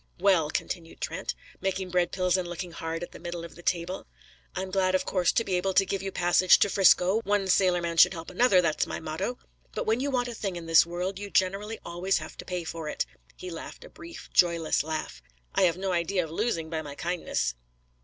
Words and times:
"Well," 0.19 0.49
continued 0.49 0.99
Trent, 0.99 1.35
making 1.61 1.91
bread 1.91 2.11
pills 2.11 2.35
and 2.35 2.47
looking 2.47 2.71
hard 2.71 3.03
at 3.03 3.11
the 3.11 3.19
middle 3.19 3.45
of 3.45 3.53
the 3.53 3.61
table, 3.61 4.07
"I'm 4.55 4.71
glad 4.71 4.95
of 4.95 5.05
course 5.05 5.31
to 5.33 5.43
be 5.43 5.53
able 5.57 5.75
to 5.75 5.85
give 5.85 6.01
you 6.01 6.09
a 6.09 6.11
passage 6.11 6.57
to 6.57 6.71
'Frisco; 6.71 7.21
one 7.21 7.47
sailor 7.47 7.83
man 7.83 7.97
should 7.97 8.13
help 8.15 8.31
another, 8.31 8.61
that's 8.63 8.87
my 8.87 8.99
motto. 8.99 9.37
But 9.75 9.85
when 9.85 9.99
you 9.99 10.09
want 10.09 10.27
a 10.27 10.33
thing 10.33 10.55
in 10.55 10.65
this 10.65 10.87
world, 10.87 11.19
you 11.19 11.29
generally 11.29 11.77
always 11.85 12.17
have 12.17 12.35
to 12.37 12.45
pay 12.45 12.63
for 12.63 12.89
it." 12.89 13.05
He 13.35 13.51
laughed 13.51 13.83
a 13.83 13.89
brief, 13.89 14.31
joyless 14.33 14.81
laugh. 14.83 15.21
"I 15.53 15.65
have 15.65 15.77
no 15.77 15.91
idea 15.91 16.23
of 16.23 16.31
losing 16.31 16.71
by 16.71 16.81
my 16.81 16.95
kindness." 16.95 17.53